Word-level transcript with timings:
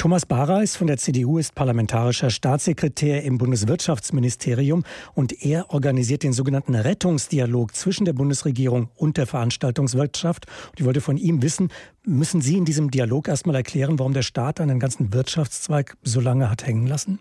Thomas 0.00 0.26
Bareis 0.26 0.76
von 0.76 0.86
der 0.86 0.96
CDU 0.96 1.38
ist 1.38 1.56
parlamentarischer 1.56 2.30
Staatssekretär 2.30 3.24
im 3.24 3.36
Bundeswirtschaftsministerium 3.36 4.84
und 5.16 5.44
er 5.44 5.70
organisiert 5.70 6.22
den 6.22 6.32
sogenannten 6.32 6.76
Rettungsdialog 6.76 7.74
zwischen 7.74 8.04
der 8.04 8.12
Bundesregierung 8.12 8.90
und 8.94 9.16
der 9.16 9.26
Veranstaltungswirtschaft. 9.26 10.46
Und 10.68 10.78
ich 10.78 10.86
wollte 10.86 11.00
von 11.00 11.16
ihm 11.16 11.42
wissen, 11.42 11.72
müssen 12.04 12.40
Sie 12.40 12.56
in 12.56 12.64
diesem 12.64 12.92
Dialog 12.92 13.26
erstmal 13.26 13.56
erklären, 13.56 13.98
warum 13.98 14.12
der 14.12 14.22
Staat 14.22 14.60
einen 14.60 14.78
ganzen 14.78 15.12
Wirtschaftszweig 15.12 15.96
so 16.02 16.20
lange 16.20 16.48
hat 16.48 16.64
hängen 16.64 16.86
lassen? 16.86 17.18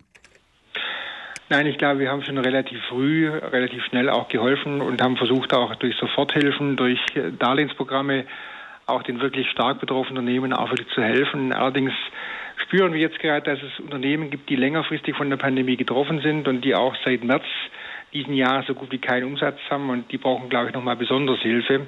Nein, 1.50 1.66
ich 1.66 1.80
glaube, 1.80 2.02
wir 2.02 2.12
haben 2.12 2.22
schon 2.22 2.38
relativ 2.38 2.78
früh, 2.90 3.28
relativ 3.28 3.84
schnell 3.86 4.08
auch 4.08 4.28
geholfen 4.28 4.82
und 4.82 5.02
haben 5.02 5.18
versucht, 5.18 5.52
auch 5.52 5.74
durch 5.78 5.96
Soforthilfen, 5.96 6.76
durch 6.76 7.00
Darlehensprogramme 7.40 8.26
auch 8.86 9.02
den 9.02 9.20
wirklich 9.20 9.50
stark 9.50 9.80
betroffenen 9.80 10.20
Unternehmen 10.20 10.54
auch 10.54 10.70
wirklich 10.70 10.90
zu 10.94 11.02
helfen. 11.02 11.54
Allerdings 11.54 11.92
spüren 12.68 12.94
wir 12.94 13.00
jetzt 13.00 13.20
gerade, 13.20 13.50
dass 13.50 13.60
es 13.64 13.80
Unternehmen 13.80 14.30
gibt, 14.30 14.50
die 14.50 14.58
längerfristig 14.58 15.16
von 15.16 15.30
der 15.30 15.38
Pandemie 15.38 15.78
getroffen 15.78 16.20
sind 16.22 16.48
und 16.50 16.66
die 16.66 16.76
auch 16.76 16.96
seit 17.06 17.24
März 17.24 17.46
diesen 18.14 18.34
Jahr 18.34 18.64
so 18.64 18.74
gut 18.74 18.92
wie 18.92 18.98
keinen 18.98 19.24
Umsatz 19.24 19.58
haben 19.70 19.90
und 19.90 20.12
die 20.12 20.18
brauchen, 20.18 20.50
glaube 20.50 20.68
ich, 20.68 20.74
nochmal 20.74 20.98
besonders 20.98 21.40
Hilfe. 21.40 21.88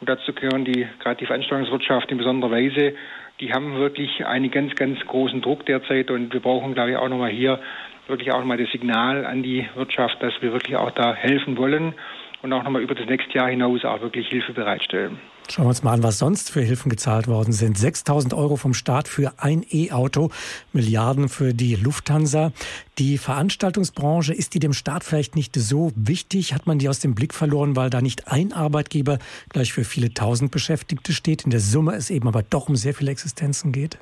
Und 0.00 0.08
dazu 0.08 0.32
gehören 0.32 0.64
die, 0.64 0.86
gerade 0.98 1.16
die 1.16 1.26
Veranstaltungswirtschaft 1.26 2.10
in 2.10 2.18
besonderer 2.18 2.50
Weise, 2.50 2.94
die 3.38 3.52
haben 3.52 3.76
wirklich 3.76 4.26
einen 4.26 4.50
ganz, 4.50 4.74
ganz 4.74 4.98
großen 5.06 5.42
Druck 5.42 5.64
derzeit 5.66 6.10
und 6.10 6.32
wir 6.32 6.40
brauchen, 6.40 6.74
glaube 6.74 6.90
ich, 6.90 6.96
auch 6.96 7.08
nochmal 7.08 7.30
hier 7.30 7.60
wirklich 8.08 8.32
auch 8.32 8.40
nochmal 8.40 8.58
das 8.58 8.70
Signal 8.70 9.24
an 9.24 9.42
die 9.42 9.68
Wirtschaft, 9.74 10.22
dass 10.22 10.34
wir 10.40 10.52
wirklich 10.52 10.76
auch 10.76 10.90
da 10.90 11.14
helfen 11.14 11.56
wollen 11.56 11.94
und 12.42 12.52
auch 12.52 12.64
nochmal 12.64 12.82
über 12.82 12.94
das 12.94 13.06
nächste 13.06 13.38
Jahr 13.38 13.48
hinaus 13.48 13.84
auch 13.84 14.00
wirklich 14.00 14.28
Hilfe 14.28 14.52
bereitstellen. 14.52 15.18
Schauen 15.48 15.66
wir 15.66 15.68
uns 15.68 15.82
mal 15.82 15.92
an, 15.92 16.02
was 16.02 16.18
sonst 16.18 16.50
für 16.50 16.60
Hilfen 16.60 16.90
gezahlt 16.90 17.28
worden 17.28 17.52
sind. 17.52 17.78
6000 17.78 18.34
Euro 18.34 18.56
vom 18.56 18.74
Staat 18.74 19.06
für 19.06 19.34
ein 19.38 19.64
E-Auto, 19.70 20.30
Milliarden 20.72 21.28
für 21.28 21.54
die 21.54 21.76
Lufthansa. 21.76 22.52
Die 22.98 23.16
Veranstaltungsbranche, 23.16 24.34
ist 24.34 24.54
die 24.54 24.58
dem 24.58 24.72
Staat 24.72 25.04
vielleicht 25.04 25.36
nicht 25.36 25.54
so 25.54 25.92
wichtig? 25.94 26.52
Hat 26.52 26.66
man 26.66 26.78
die 26.78 26.88
aus 26.88 26.98
dem 26.98 27.14
Blick 27.14 27.32
verloren, 27.32 27.76
weil 27.76 27.90
da 27.90 28.00
nicht 28.00 28.28
ein 28.28 28.52
Arbeitgeber 28.52 29.18
gleich 29.50 29.72
für 29.72 29.84
viele 29.84 30.12
tausend 30.12 30.50
Beschäftigte 30.50 31.12
steht? 31.12 31.44
In 31.44 31.50
der 31.50 31.60
Summe 31.60 31.94
es 31.94 32.10
eben 32.10 32.26
aber 32.26 32.42
doch 32.42 32.68
um 32.68 32.76
sehr 32.76 32.94
viele 32.94 33.12
Existenzen 33.12 33.72
geht? 33.72 33.98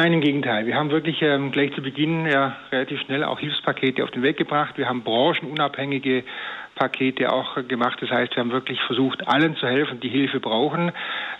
Nein, 0.00 0.12
im 0.12 0.20
Gegenteil. 0.20 0.64
Wir 0.64 0.76
haben 0.76 0.92
wirklich 0.92 1.20
ähm, 1.22 1.50
gleich 1.50 1.74
zu 1.74 1.82
Beginn 1.82 2.24
ja 2.24 2.56
relativ 2.70 3.00
schnell 3.00 3.24
auch 3.24 3.40
Hilfspakete 3.40 4.04
auf 4.04 4.12
den 4.12 4.22
Weg 4.22 4.36
gebracht. 4.36 4.78
Wir 4.78 4.88
haben 4.88 5.02
branchenunabhängige 5.02 6.22
Pakete 6.76 7.32
auch 7.32 7.56
gemacht. 7.66 7.98
Das 8.00 8.08
heißt, 8.08 8.36
wir 8.36 8.44
haben 8.44 8.52
wirklich 8.52 8.80
versucht, 8.82 9.26
allen 9.26 9.56
zu 9.56 9.66
helfen, 9.66 9.98
die 9.98 10.08
Hilfe 10.08 10.38
brauchen. 10.38 10.92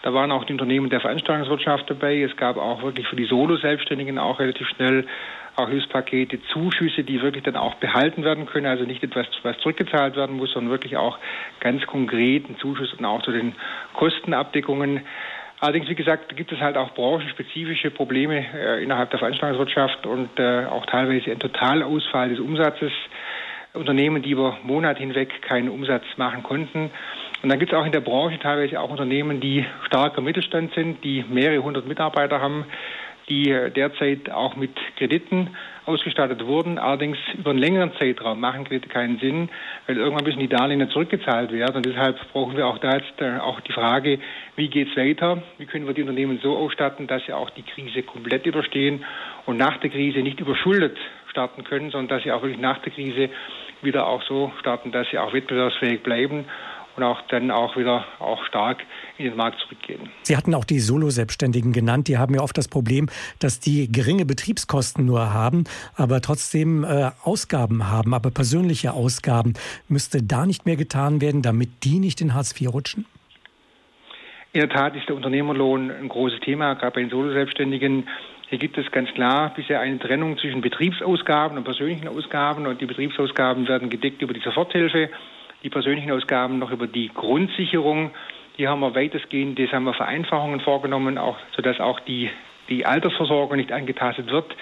Da 0.03 0.12
waren 0.12 0.33
auch 0.33 0.42
die 0.42 0.55
Unternehmen 0.55 0.91
der 0.91 0.98
Veranstaltungswirtschaft 0.98 1.89
dabei. 1.89 2.20
Es 2.20 2.36
gab 2.36 2.56
auch 2.56 2.83
wirklich 2.83 3.06
für 3.06 3.14
die 3.14 3.27
Solo-Selbstständigen 3.27 4.19
auch 4.19 4.41
relativ 4.41 4.67
schnell 4.70 5.06
auch 5.55 5.69
Hilfspakete, 5.69 6.41
Zuschüsse, 6.53 7.05
die 7.05 7.23
wirklich 7.23 7.45
dann 7.45 7.56
auch 7.56 7.75
behalten 7.77 8.25
werden 8.25 8.47
können. 8.47 8.67
Also 8.67 8.83
nicht 8.83 9.05
etwas, 9.05 9.29
was 9.45 9.56
zurückgezahlt 9.59 10.17
werden 10.17 10.36
muss, 10.36 10.51
sondern 10.51 10.73
wirklich 10.73 10.97
auch 10.97 11.19
ganz 11.61 11.86
konkreten 11.86 12.56
Zuschuss 12.59 12.92
und 12.95 13.05
auch 13.05 13.23
zu 13.23 13.31
den 13.31 13.55
Kostenabdeckungen. 13.95 15.03
Allerdings, 15.61 15.89
wie 15.89 15.97
gesagt, 15.97 16.37
gibt 16.37 16.53
es 16.53 16.61
halt 16.61 16.77
auch 16.77 16.95
branchenspezifische 16.95 17.91
Probleme 17.91 18.45
äh, 18.55 18.83
innerhalb 18.83 19.11
der 19.11 19.19
Veranstaltungswirtschaft 19.19 20.06
und 20.06 20.39
äh, 20.39 20.67
auch 20.67 20.87
teilweise 20.87 21.33
ein 21.33 21.39
Totalausfall 21.41 22.28
des 22.31 22.39
Umsatzes. 22.39 22.92
Unternehmen, 23.75 24.23
die 24.23 24.31
über 24.31 24.56
Monate 24.62 25.01
hinweg 25.01 25.42
keinen 25.42 25.69
Umsatz 25.69 26.05
machen 26.17 26.42
konnten. 26.42 26.91
Und 27.42 27.48
dann 27.48 27.59
gibt 27.59 27.73
es 27.73 27.79
auch 27.79 27.84
in 27.86 27.92
der 27.92 28.01
Branche 28.01 28.39
teilweise 28.39 28.81
auch 28.81 28.91
Unternehmen, 28.91 29.41
die 29.41 29.64
starker 29.86 30.20
Mittelstand 30.20 30.75
sind, 30.75 31.05
die 31.05 31.25
mehrere 31.29 31.62
hundert 31.62 31.86
Mitarbeiter 31.86 32.41
haben, 32.41 32.64
die 33.28 33.54
derzeit 33.74 34.30
auch 34.30 34.56
mit 34.56 34.70
Krediten 34.96 35.50
ausgestattet 35.88 36.44
wurden. 36.46 36.78
Allerdings 36.78 37.16
über 37.34 37.50
einen 37.50 37.58
längeren 37.58 37.92
Zeitraum 37.98 38.40
machen 38.40 38.64
Kredite 38.64 38.88
keinen 38.88 39.18
Sinn, 39.18 39.48
weil 39.86 39.96
irgendwann 39.96 40.24
müssen 40.24 40.40
die 40.40 40.48
Darlehen 40.48 40.88
zurückgezahlt 40.90 41.50
werden. 41.50 41.77
Und 41.77 41.86
deshalb 41.86 42.17
brauchen 42.33 42.56
wir 42.56 42.67
auch 42.67 42.78
da 42.78 42.96
jetzt 42.96 43.20
äh, 43.20 43.38
auch 43.38 43.61
die 43.61 43.72
Frage, 43.72 44.18
wie 44.56 44.68
geht 44.68 44.90
es 44.90 44.96
weiter? 44.96 45.42
Wie 45.56 45.67
können 45.67 45.86
wir 45.86 45.94
die 45.94 46.02
Unternehmen 46.02 46.38
so 46.42 46.56
ausstatten, 46.56 47.06
dass 47.06 47.24
sie 47.27 47.33
auch 47.33 47.50
die 47.50 47.62
Krise 47.62 48.02
komplett 48.02 48.46
überstehen 48.46 49.05
und 49.46 49.56
nach 49.56 49.78
der 49.78 49.90
Krise 49.90 50.20
nicht 50.20 50.40
überschuldet 50.40 50.96
starten 51.30 51.64
können, 51.64 51.90
sondern 51.90 52.08
dass 52.08 52.22
sie 52.24 52.33
auch 52.33 52.42
wirklich 52.42 52.61
nach 52.61 52.78
der 52.78 52.92
Krise 52.92 53.30
wieder 53.83 54.06
auch 54.06 54.22
so 54.22 54.52
starten, 54.61 54.92
dass 54.92 55.08
sie 55.11 55.18
auch 55.18 55.33
wettbewerbsfähig 55.33 56.02
bleiben 56.02 56.46
und 56.98 57.05
auch 57.05 57.23
dann 57.29 57.51
auch 57.53 57.77
wieder 57.77 58.05
auch 58.19 58.45
stark 58.45 58.79
in 59.19 59.27
den 59.27 59.36
Markt 59.36 59.61
zurückgehen. 59.61 60.11
Sie 60.23 60.36
hatten 60.36 60.53
auch 60.55 60.64
die 60.64 60.81
Solo-Selbstständigen 60.81 61.73
genannt. 61.73 62.09
Die 62.09 62.19
haben 62.19 62.35
ja 62.35 62.41
oft 62.41 62.59
das 62.59 62.67
Problem, 62.67 63.09
dass 63.39 63.61
die 63.61 63.91
geringe 63.91 64.27
Betriebskosten 64.27 65.07
nur 65.07 65.33
haben, 65.33 65.64
aber 65.97 66.20
trotzdem 66.20 66.83
äh, 66.83 67.11
Ausgaben 67.23 67.89
haben, 67.89 68.14
aber 68.14 68.31
persönliche 68.33 68.95
Ausgaben. 68.95 69.55
Müsste 69.89 70.25
da 70.25 70.45
nicht 70.45 70.67
mehr 70.67 70.77
getan 70.77 71.20
werden, 71.20 71.41
damit 71.41 71.85
die 71.85 72.01
nicht 72.01 72.20
in 72.20 72.35
Hartz 72.35 72.61
IV 72.61 72.73
rutschen? 72.75 73.07
In 74.53 74.61
der 74.61 74.70
Tat 74.70 74.97
ist 74.97 75.09
der 75.09 75.15
Unternehmerlohn 75.15 75.92
ein 75.92 76.09
großes 76.09 76.41
Thema, 76.41 76.75
gerade 76.75 76.95
bei 76.95 77.01
den 77.01 77.11
Solo-Selbstständigen. 77.11 78.09
Hier 78.48 78.59
gibt 78.59 78.77
es 78.77 78.91
ganz 78.91 79.09
klar 79.11 79.53
bisher 79.55 79.79
eine 79.80 80.01
Trennung 80.01 80.36
zwischen 80.39 80.63
Betriebsausgaben 80.63 81.59
und 81.59 81.65
persönlichen 81.65 82.09
Ausgaben 82.09 82.67
und 82.67 82.80
die 82.80 82.86
Betriebsausgaben 82.86 83.69
werden 83.69 83.89
gedeckt 83.89 84.20
über 84.20 84.33
die 84.33 84.41
Soforthilfe 84.41 85.11
die 85.63 85.70
persönlichen 85.70 86.11
Ausgaben 86.11 86.58
noch 86.58 86.70
über 86.70 86.86
die 86.86 87.08
Grundsicherung. 87.08 88.11
Hier 88.57 88.70
haben 88.70 88.80
wir 88.80 88.95
weitestgehend, 88.95 89.58
das 89.58 89.73
haben 89.73 89.85
wir 89.85 89.95
Vereinfachungen 89.95 90.61
vorgenommen, 90.61 91.19
auch, 91.19 91.36
sodass 91.55 91.80
auch 91.80 92.01
die, 92.01 92.30
die 92.69 92.86
Altersversorgung 92.86 93.57
nicht 93.57 93.73
angetastet 93.73 94.30
wird. 94.30 94.55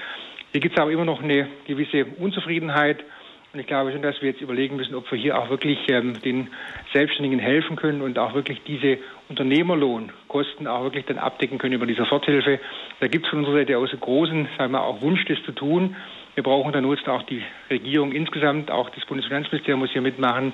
Hier 0.53 0.61
gibt 0.61 0.77
es 0.77 0.83
aber 0.83 0.91
immer 0.91 1.05
noch 1.05 1.23
eine 1.23 1.49
gewisse 1.67 2.05
Unzufriedenheit. 2.19 3.05
Und 3.53 3.61
ich 3.61 3.67
glaube 3.67 3.93
schon, 3.93 4.03
dass 4.03 4.21
wir 4.21 4.31
jetzt 4.31 4.43
überlegen 4.43 4.77
müssen, 4.77 4.95
ob 4.95 5.11
wir 5.11 5.19
hier 5.19 5.39
auch 5.39 5.49
wirklich 5.49 5.79
ähm, 5.89 6.21
den 6.21 6.49
Selbstständigen 6.93 7.39
helfen 7.39 7.77
können 7.77 8.03
und 8.03 8.19
auch 8.19 8.35
wirklich 8.35 8.63
diese 8.67 8.99
Unternehmerlohnkosten 9.31 10.67
auch 10.67 10.83
wirklich 10.85 11.07
dann 11.07 11.17
abdecken 11.17 11.57
können 11.57 11.73
über 11.73 11.87
die 11.87 11.95
Soforthilfe. 11.95 12.61
Da 13.01 13.09
gibt 13.09 13.25
es 13.25 13.31
von 13.31 13.41
unserer 13.41 13.57
Seite 13.57 13.79
aus 13.79 13.93
einen 13.93 14.01
großen, 14.01 14.49
sagen 14.59 14.73
wir, 14.73 14.83
auch 14.83 15.01
Wunsch, 15.01 15.25
das 15.25 15.43
zu 15.45 15.53
tun. 15.53 15.97
Wir 16.37 16.43
brauchen 16.43 16.71
dann 16.71 16.85
nutzen 16.85 17.09
auch 17.09 17.23
die 17.23 17.43
Regierung 17.71 18.13
insgesamt, 18.13 18.71
auch 18.71 18.91
das 18.91 19.07
Bundesfinanzministerium 19.07 19.81
muss 19.81 19.91
hier 19.91 20.03
mitmachen. 20.03 20.53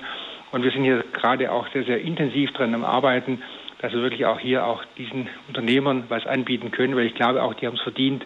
Und 0.53 0.63
wir 0.63 0.71
sind 0.71 0.85
hier 0.85 1.03
gerade 1.11 1.51
auch 1.51 1.67
sehr, 1.73 1.83
sehr 1.83 1.99
intensiv 1.99 2.51
dran 2.53 2.73
am 2.73 2.85
Arbeiten, 2.85 3.41
dass 3.81 3.91
wir 3.91 4.01
wirklich 4.01 4.25
auch 4.25 4.39
hier 4.39 4.65
auch 4.65 4.81
diesen 4.97 5.27
Unternehmern 5.49 6.05
was 6.07 6.25
anbieten 6.25 6.71
können, 6.71 6.95
weil 6.95 7.07
ich 7.07 7.15
glaube 7.15 7.43
auch, 7.43 7.53
die 7.55 7.67
haben 7.67 7.75
es 7.75 7.81
verdient, 7.81 8.25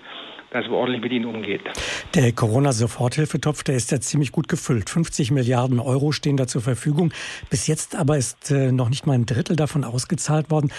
dass 0.52 0.66
man 0.66 0.76
ordentlich 0.76 1.02
mit 1.02 1.12
ihnen 1.12 1.26
umgeht. 1.26 1.62
Der 2.14 2.32
Corona-Soforthilfetopf, 2.32 3.64
der 3.64 3.76
ist 3.76 3.92
ja 3.92 4.00
ziemlich 4.00 4.32
gut 4.32 4.48
gefüllt. 4.50 4.92
50 4.92 5.32
Milliarden 5.32 5.80
Euro 5.80 6.12
stehen 6.12 6.38
da 6.38 6.46
zur 6.46 6.62
Verfügung. 6.62 7.12
Bis 7.50 7.66
jetzt 7.66 7.96
aber 7.96 8.20
ist 8.20 8.52
äh, 8.52 8.72
noch 8.72 8.90
nicht 8.90 9.08
mal 9.08 9.14
ein 9.14 9.26
Drittel 9.26 9.56
davon 9.56 9.84
ausgezahlt 9.84 10.52
worden. 10.52 10.72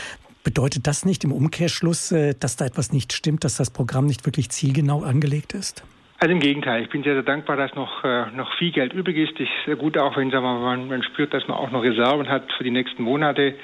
Bedeutet 0.45 0.87
das 0.87 1.05
nicht 1.05 1.25
im 1.25 1.33
Umkehrschluss, 1.33 2.13
äh, 2.13 2.37
dass 2.39 2.55
da 2.55 2.67
etwas 2.67 2.93
nicht 2.93 3.13
stimmt, 3.13 3.43
dass 3.43 3.57
das 3.57 3.71
Programm 3.71 4.07
nicht 4.07 4.27
wirklich 4.27 4.51
zielgenau 4.51 5.03
angelegt 5.03 5.55
ist? 5.55 5.83
Also 6.21 6.33
im 6.33 6.41
Gegenteil, 6.41 6.83
ich 6.83 6.89
bin 6.89 7.05
sehr, 7.05 7.15
sehr 7.15 7.23
dankbar, 7.23 7.57
dass 7.57 7.77
noch, 7.77 8.03
äh, 8.03 8.27
noch 8.35 8.53
viel 8.55 8.73
Geld 8.73 8.93
übrig 8.93 9.17
ist. 9.17 9.39
ist 9.39 9.51
sehr 9.67 9.77
gut 9.77 9.97
auch, 9.97 10.17
wenn 10.17 10.33
wir, 10.33 10.41
man, 10.41 10.89
man 10.89 11.03
spürt, 11.05 11.33
dass 11.33 11.47
man 11.47 11.57
auch 11.57 11.71
noch 11.71 11.85
Reserven 11.85 12.29
hat 12.29 12.53
für 12.55 12.65
die 12.65 12.73
nächsten 12.73 13.05
Monate. 13.05 13.55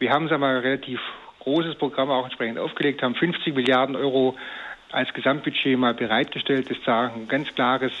Wir 0.00 0.10
haben 0.10 0.26
sagen 0.26 0.42
wir, 0.42 0.48
ein 0.48 0.56
relativ 0.56 1.00
großes 1.38 1.76
Programm 1.76 2.10
auch 2.10 2.24
entsprechend 2.24 2.58
aufgelegt, 2.58 3.00
haben 3.00 3.14
50 3.14 3.54
Milliarden 3.54 3.94
Euro 3.94 4.36
als 4.90 5.14
Gesamtbudget 5.14 5.78
mal 5.78 5.94
bereitgestellt. 5.94 6.68
Das 6.68 6.78
ist 6.78 6.88
ein 6.88 7.28
ganz 7.28 7.54
klares 7.54 7.92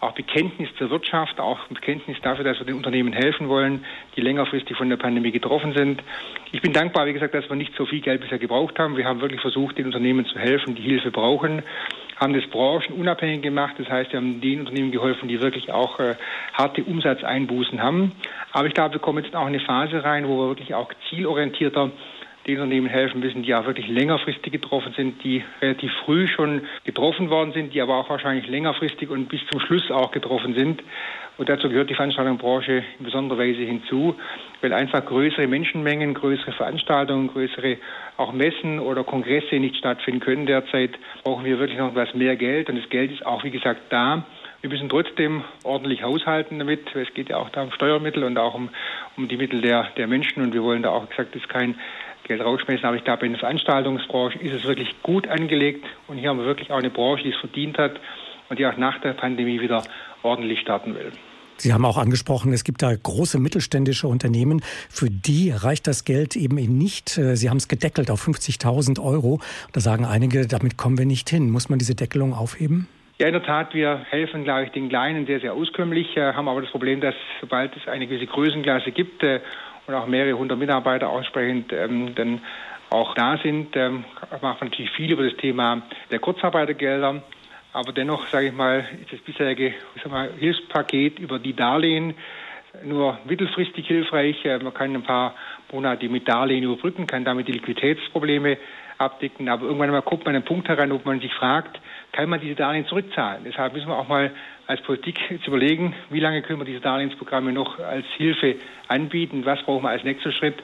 auch 0.00 0.12
Bekenntnis 0.12 0.68
zur 0.76 0.90
Wirtschaft, 0.90 1.40
auch 1.40 1.66
Bekenntnis 1.68 2.18
dafür, 2.22 2.44
dass 2.44 2.58
wir 2.58 2.66
den 2.66 2.76
Unternehmen 2.76 3.12
helfen 3.12 3.48
wollen, 3.48 3.84
die 4.16 4.20
längerfristig 4.20 4.76
von 4.76 4.88
der 4.88 4.96
Pandemie 4.96 5.32
getroffen 5.32 5.72
sind. 5.74 6.02
Ich 6.52 6.60
bin 6.60 6.72
dankbar, 6.72 7.06
wie 7.06 7.12
gesagt, 7.12 7.34
dass 7.34 7.48
wir 7.48 7.56
nicht 7.56 7.74
so 7.76 7.86
viel 7.86 8.00
Geld 8.00 8.20
bisher 8.20 8.38
gebraucht 8.38 8.78
haben. 8.78 8.96
Wir 8.96 9.06
haben 9.06 9.20
wirklich 9.20 9.40
versucht, 9.40 9.78
den 9.78 9.86
Unternehmen 9.86 10.26
zu 10.26 10.38
helfen, 10.38 10.74
die 10.74 10.82
Hilfe 10.82 11.10
brauchen, 11.10 11.62
haben 12.16 12.34
das 12.34 12.46
branchenunabhängig 12.50 13.42
gemacht. 13.42 13.74
Das 13.78 13.88
heißt, 13.88 14.12
wir 14.12 14.18
haben 14.18 14.40
den 14.40 14.60
Unternehmen 14.60 14.92
geholfen, 14.92 15.28
die 15.28 15.40
wirklich 15.40 15.72
auch 15.72 15.98
äh, 15.98 16.14
harte 16.52 16.84
Umsatzeinbußen 16.84 17.82
haben. 17.82 18.12
Aber 18.52 18.66
ich 18.66 18.74
glaube, 18.74 18.94
wir 18.94 19.00
kommen 19.00 19.24
jetzt 19.24 19.34
auch 19.34 19.42
in 19.42 19.48
eine 19.48 19.60
Phase 19.60 20.04
rein, 20.04 20.28
wo 20.28 20.38
wir 20.38 20.48
wirklich 20.48 20.74
auch 20.74 20.90
zielorientierter 21.08 21.90
den 22.46 22.56
Unternehmen 22.56 22.86
helfen 22.86 23.20
müssen, 23.20 23.42
die 23.42 23.54
auch 23.54 23.66
wirklich 23.66 23.88
längerfristig 23.88 24.52
getroffen 24.52 24.92
sind, 24.96 25.22
die 25.24 25.42
relativ 25.62 25.90
früh 26.04 26.26
schon 26.28 26.62
getroffen 26.84 27.30
worden 27.30 27.52
sind, 27.52 27.72
die 27.72 27.80
aber 27.80 27.96
auch 27.96 28.10
wahrscheinlich 28.10 28.46
längerfristig 28.48 29.08
und 29.10 29.28
bis 29.28 29.40
zum 29.50 29.60
Schluss 29.60 29.90
auch 29.90 30.10
getroffen 30.10 30.54
sind. 30.54 30.82
Und 31.36 31.48
dazu 31.48 31.68
gehört 31.68 31.90
die 31.90 31.94
Veranstaltungsbranche 31.94 32.84
in 32.98 33.04
besonderer 33.04 33.38
Weise 33.38 33.62
hinzu, 33.62 34.14
weil 34.60 34.72
einfach 34.72 35.04
größere 35.04 35.48
Menschenmengen, 35.48 36.14
größere 36.14 36.52
Veranstaltungen, 36.52 37.28
größere 37.28 37.78
auch 38.16 38.32
Messen 38.32 38.78
oder 38.78 39.02
Kongresse 39.02 39.56
nicht 39.56 39.76
stattfinden 39.76 40.20
können 40.20 40.46
derzeit, 40.46 40.92
brauchen 41.24 41.44
wir 41.44 41.58
wirklich 41.58 41.78
noch 41.78 41.90
etwas 41.90 42.14
mehr 42.14 42.36
Geld. 42.36 42.68
Und 42.68 42.76
das 42.76 42.88
Geld 42.88 43.10
ist 43.10 43.26
auch, 43.26 43.42
wie 43.42 43.50
gesagt, 43.50 43.80
da. 43.90 44.24
Wir 44.60 44.70
müssen 44.70 44.88
trotzdem 44.88 45.42
ordentlich 45.64 46.02
haushalten 46.02 46.58
damit. 46.58 46.94
Es 46.94 47.12
geht 47.12 47.28
ja 47.28 47.36
auch 47.36 47.50
da 47.50 47.64
um 47.64 47.72
Steuermittel 47.72 48.24
und 48.24 48.38
auch 48.38 48.54
um, 48.54 48.70
um 49.16 49.28
die 49.28 49.36
Mittel 49.36 49.60
der, 49.60 49.88
der 49.96 50.06
Menschen. 50.06 50.42
Und 50.42 50.54
wir 50.54 50.62
wollen 50.62 50.82
da 50.82 50.90
auch, 50.90 51.04
wie 51.04 51.10
gesagt, 51.10 51.34
das 51.34 51.46
kein 51.48 51.74
Geld 52.24 52.40
rausschmeißen. 52.40 52.84
Aber 52.84 52.96
ich 52.96 53.04
glaube, 53.04 53.26
in 53.26 53.32
der 53.32 53.40
Veranstaltungsbranche 53.40 54.38
ist 54.38 54.52
es 54.52 54.64
wirklich 54.64 54.94
gut 55.02 55.28
angelegt 55.28 55.84
und 56.08 56.18
hier 56.18 56.30
haben 56.30 56.38
wir 56.38 56.46
wirklich 56.46 56.70
auch 56.70 56.78
eine 56.78 56.90
Branche, 56.90 57.24
die 57.24 57.30
es 57.30 57.38
verdient 57.38 57.78
hat 57.78 58.00
und 58.48 58.58
die 58.58 58.66
auch 58.66 58.76
nach 58.76 59.00
der 59.00 59.12
Pandemie 59.12 59.60
wieder 59.60 59.82
ordentlich 60.22 60.60
starten 60.60 60.94
will. 60.94 61.12
Sie 61.56 61.72
haben 61.72 61.84
auch 61.84 61.98
angesprochen, 61.98 62.52
es 62.52 62.64
gibt 62.64 62.82
da 62.82 62.92
große 62.92 63.38
mittelständische 63.38 64.08
Unternehmen, 64.08 64.60
für 64.90 65.08
die 65.08 65.50
reicht 65.50 65.86
das 65.86 66.04
Geld 66.04 66.34
eben 66.34 66.56
nicht. 66.56 67.16
Äh, 67.16 67.36
Sie 67.36 67.48
haben 67.48 67.58
es 67.58 67.68
gedeckelt 67.68 68.10
auf 68.10 68.26
50.000 68.26 69.00
Euro. 69.02 69.40
Da 69.72 69.80
sagen 69.80 70.04
einige, 70.04 70.46
damit 70.46 70.76
kommen 70.76 70.98
wir 70.98 71.06
nicht 71.06 71.30
hin. 71.30 71.50
Muss 71.50 71.68
man 71.68 71.78
diese 71.78 71.94
Deckelung 71.94 72.34
aufheben? 72.34 72.88
Ja, 73.18 73.28
in 73.28 73.32
der 73.32 73.44
Tat, 73.44 73.74
wir 73.74 74.04
helfen, 74.10 74.42
glaube 74.42 74.64
ich, 74.64 74.70
den 74.72 74.88
Kleinen 74.88 75.26
sehr, 75.26 75.38
sehr 75.38 75.52
auskömmlich, 75.52 76.16
äh, 76.16 76.32
haben 76.32 76.48
aber 76.48 76.60
das 76.60 76.70
Problem, 76.70 77.00
dass 77.00 77.14
sobald 77.40 77.76
es 77.76 77.86
eine 77.86 78.08
gewisse 78.08 78.26
Größenklasse 78.26 78.90
gibt 78.90 79.22
äh, 79.22 79.38
und 79.86 79.94
auch 79.94 80.06
mehrere 80.06 80.36
hundert 80.38 80.58
Mitarbeiter 80.58 81.08
aussprechend 81.08 81.72
ähm, 81.72 82.14
dann 82.14 82.40
auch 82.90 83.14
da 83.14 83.38
sind, 83.38 83.74
ähm, 83.76 84.04
machen 84.40 84.60
wir 84.60 84.64
natürlich 84.64 84.90
viel 84.92 85.10
über 85.10 85.24
das 85.24 85.36
Thema 85.36 85.82
der 86.10 86.20
Kurzarbeitergelder. 86.20 87.22
Aber 87.72 87.92
dennoch, 87.92 88.26
sage 88.28 88.48
ich 88.48 88.52
mal, 88.52 88.86
ist 89.02 89.12
das 89.12 89.20
bisherige 89.20 89.74
mal, 90.08 90.30
Hilfspaket 90.38 91.18
über 91.18 91.40
die 91.40 91.54
Darlehen 91.54 92.14
nur 92.82 93.18
mittelfristig 93.24 93.86
hilfreich. 93.86 94.44
Äh, 94.44 94.58
man 94.58 94.74
kann 94.74 94.94
ein 94.94 95.02
paar 95.02 95.34
Monate 95.74 96.08
mit 96.08 96.28
Darlehen 96.28 96.62
überbrücken, 96.62 97.06
kann 97.06 97.24
damit 97.24 97.48
die 97.48 97.52
Liquiditätsprobleme 97.52 98.56
abdecken. 98.96 99.48
Aber 99.48 99.66
irgendwann 99.66 99.90
mal 99.90 100.02
kommt 100.02 100.24
man 100.24 100.34
an 100.34 100.36
einen 100.36 100.44
Punkt 100.44 100.68
heran, 100.68 100.90
wo 100.90 101.00
man 101.04 101.20
sich 101.20 101.34
fragt, 101.34 101.80
kann 102.12 102.28
man 102.28 102.40
diese 102.40 102.54
Darlehen 102.54 102.86
zurückzahlen? 102.86 103.42
Deshalb 103.44 103.74
müssen 103.74 103.88
wir 103.88 103.98
auch 103.98 104.08
mal 104.08 104.30
als 104.66 104.80
Politik 104.82 105.18
jetzt 105.30 105.46
überlegen, 105.46 105.94
wie 106.10 106.20
lange 106.20 106.42
können 106.42 106.60
wir 106.60 106.64
diese 106.64 106.80
Darlehensprogramme 106.80 107.52
noch 107.52 107.78
als 107.80 108.06
Hilfe 108.16 108.56
anbieten? 108.88 109.44
Was 109.44 109.62
brauchen 109.62 109.82
wir 109.82 109.90
als 109.90 110.04
nächster 110.04 110.32
Schritt? 110.32 110.56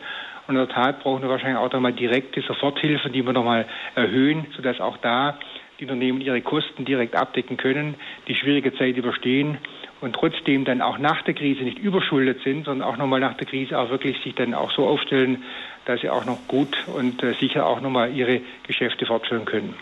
Und 0.47 0.57
in 0.57 0.67
der 0.67 0.69
Tat 0.69 1.01
brauchen 1.01 1.23
wir 1.23 1.29
wahrscheinlich 1.29 1.59
auch 1.59 1.73
nochmal 1.73 1.93
direkte 1.93 2.41
Soforthilfen, 2.41 3.13
die 3.13 3.25
wir 3.25 3.33
nochmal 3.33 3.67
erhöhen, 3.95 4.47
sodass 4.57 4.81
auch 4.81 4.97
da 4.99 5.39
die 5.79 5.85
Unternehmen 5.85 6.21
ihre 6.21 6.41
Kosten 6.41 6.85
direkt 6.85 7.17
abdecken 7.17 7.57
können, 7.57 7.95
die 8.29 8.35
schwierige 8.35 8.75
Zeit 8.75 8.97
überstehen 8.97 9.59
und 10.01 10.15
trotzdem 10.15 10.65
dann 10.65 10.81
auch 10.81 10.99
nach 10.99 11.23
der 11.23 11.35
Krise 11.35 11.63
nicht 11.63 11.79
überschuldet 11.79 12.43
sind, 12.43 12.65
sondern 12.65 12.89
auch 12.89 12.97
nochmal 12.97 13.21
nach 13.21 13.35
der 13.35 13.47
Krise 13.47 13.79
auch 13.79 13.91
wirklich 13.91 14.23
sich 14.23 14.35
dann 14.35 14.55
auch 14.55 14.71
so 14.71 14.87
aufstellen, 14.87 15.43
dass 15.85 16.01
sie 16.01 16.11
auch 16.11 16.25
noch 16.25 16.39
gut 16.49 16.77
und 16.87 17.23
äh, 17.23 17.35
sicher 17.35 17.67
auch 17.67 17.81
nochmal 17.81 18.15
ihre 18.15 18.41
Geschäfte 18.67 19.07
fortführen 19.07 19.45
können. 19.45 19.75